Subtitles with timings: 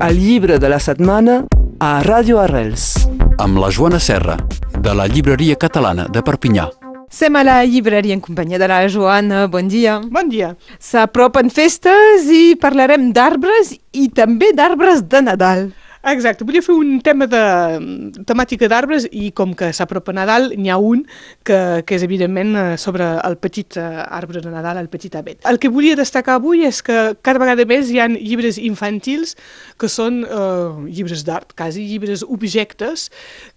[0.00, 1.40] El llibre de la setmana
[1.82, 3.08] a Ràdio Arrels.
[3.38, 4.36] amb la Joana Serra,
[4.78, 6.68] de la Llibreria Catalana de Perpinyà.
[7.10, 9.46] Som a la llibreria en companyia de la Joana.
[9.48, 10.00] Bon dia.
[10.10, 10.54] Bon dia.
[10.78, 15.72] S'apropen festes i parlarem d'arbres i també d'arbres de Nadal.
[16.06, 17.40] Exacte, volia fer un tema de
[18.28, 21.02] temàtica d'arbres i com que s'apropa Nadal, n'hi ha un
[21.42, 25.42] que, que és evidentment eh, sobre el petit eh, arbre de Nadal, el petit avet.
[25.50, 29.34] El que volia destacar avui és que cada vegada més hi ha llibres infantils
[29.78, 33.08] que són eh, llibres d'art, quasi llibres objectes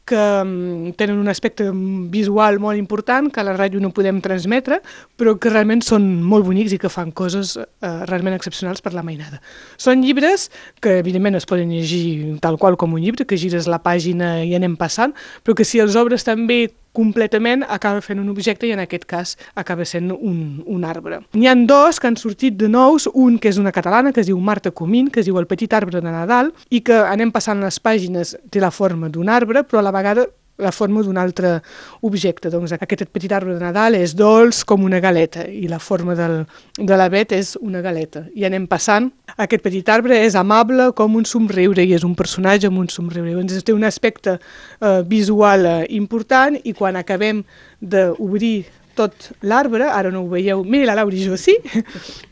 [0.06, 1.70] que mm, tenen un aspecte
[2.12, 4.82] visual molt important que a la ràdio no podem transmetre,
[5.18, 9.06] però que realment són molt bonics i que fan coses eh, realment excepcionals per la
[9.06, 9.42] mainada.
[9.78, 10.50] Són llibres
[10.82, 14.56] que evidentment es poden llegir tal qual com un llibre, que gires la pàgina i
[14.58, 15.14] anem passant,
[15.46, 19.36] però que si els obres també completament acaba fent un objecte i en aquest cas
[19.56, 21.22] acaba sent un, un arbre.
[21.38, 24.30] N'hi han dos que han sortit de nous, un que és una catalana que es
[24.30, 27.64] diu Marta Comín, que es diu El petit arbre de Nadal i que anem passant
[27.64, 30.28] les pàgines té la forma d'un arbre però a la vegada
[30.62, 31.58] la forma d'un altre
[32.02, 32.50] objecte.
[32.54, 36.42] Doncs aquest petit arbre de Nadal és dolç com una galeta i la forma del,
[36.78, 38.26] de l'avet és una galeta.
[38.36, 39.12] I anem passant.
[39.38, 43.34] Aquest petit arbre és amable com un somriure i és un personatge amb un somriure.
[43.38, 47.44] Doncs té un aspecte eh, visual eh, important i quan acabem
[47.82, 51.56] d'obrir tot l'arbre, ara no ho veieu, mira la Laura i jo sí,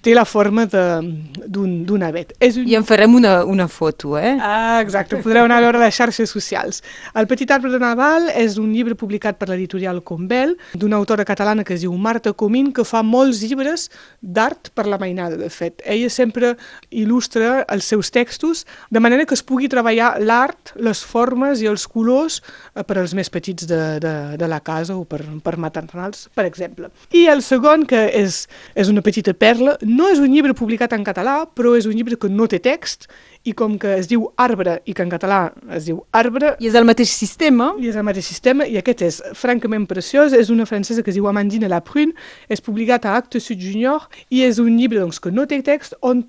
[0.03, 2.33] té la forma d'un avet.
[2.43, 2.67] És un...
[2.69, 4.35] I en farem una, una foto, eh?
[4.39, 6.83] Ah, exacte, podreu anar a veure les xarxes socials.
[7.17, 11.65] El petit arbre de Nadal és un llibre publicat per l'editorial Combel, d'una autora catalana
[11.67, 13.89] que es diu Marta Comín, que fa molts llibres
[14.21, 15.83] d'art per la mainada, de fet.
[15.85, 16.55] Ella sempre
[16.91, 21.85] il·lustra els seus textos de manera que es pugui treballar l'art, les formes i els
[21.89, 22.39] colors
[22.75, 26.48] eh, per als més petits de, de, de la casa o per, per maternals, per
[26.50, 26.89] exemple.
[27.16, 28.44] I el segon, que és,
[28.75, 32.17] és una petita perla, no és un llibre publicat en català, però és un llibre
[32.19, 33.08] que no té text,
[33.47, 35.39] i com que es diu arbre i que en català
[35.75, 36.53] es diu arbre...
[36.59, 37.71] I és el mateix sistema.
[37.79, 41.17] I és el mateix sistema, i aquest és francament preciós, és una francesa que es
[41.17, 42.14] diu Amandine Laprune,
[42.52, 45.95] és publicat a Actes Sud Junior, i és un llibre doncs, que no té text,
[46.03, 46.25] on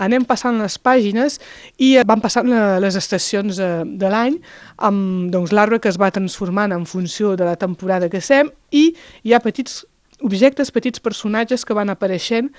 [0.00, 1.36] anem passant les pàgines
[1.78, 2.48] i van passant
[2.80, 4.38] les estacions eh, de l'any
[4.88, 8.94] amb doncs, l'arbre que es va transformant en funció de la temporada que sem, i
[9.22, 9.84] hi ha petits
[10.24, 12.50] objectes, petits personatges que van apareixent.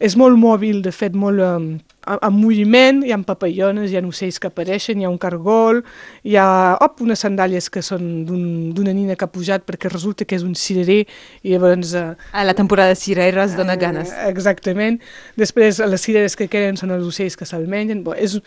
[0.00, 4.38] És molt mòbil, de fet, molt eh, en moviment, hi ha papallones, hi ha ocells
[4.40, 5.82] que apareixen, hi ha un cargol,
[6.24, 6.46] hi ha
[6.80, 10.46] op, unes sandàlies que són d'una un, nina que ha pujat perquè resulta que és
[10.46, 11.92] un cirerer i llavors...
[11.94, 14.14] Eh, a la temporada de cireres dona eh, ganes.
[14.30, 15.00] Exactament.
[15.36, 18.00] Després les cireres que queden són els ocells que se'l mengen.
[18.06, 18.38] Bo, és,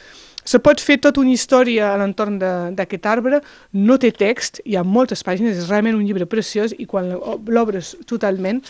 [0.43, 3.43] se pot fer tota una història a l'entorn d'aquest arbre,
[3.77, 7.93] no té text, hi ha moltes pàgines, és realment un llibre preciós i quan l'obres
[8.09, 8.65] totalment...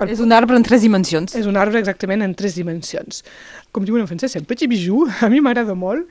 [0.00, 0.10] El...
[0.12, 1.34] És un arbre en tres dimensions.
[1.36, 3.22] És un arbre exactament en tres dimensions.
[3.72, 6.08] Com diuen en francès, c'est un petit bijou, a mi m'agrada molt.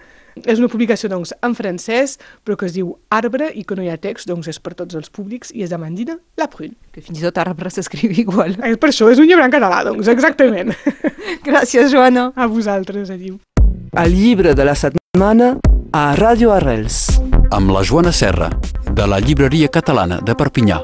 [0.47, 2.15] És una publicació doncs, en francès,
[2.45, 4.95] però que es diu Arbre i que no hi ha text, doncs és per tots
[4.95, 6.77] els públics i és d'Amandina Laprune.
[6.95, 8.55] Que fins i tot arbre s'escriu igual.
[8.63, 10.71] Eh, per això és un llibre en català, doncs, exactament.
[11.47, 12.29] Gràcies, Joana.
[12.35, 13.41] A vosaltres, adiu.
[13.91, 15.57] El llibre de la setmana
[15.91, 17.03] a Ràdio Arrels.
[17.51, 18.47] Amb la Joana Serra,
[18.87, 20.79] de la Llibreria Catalana de Perpinyà.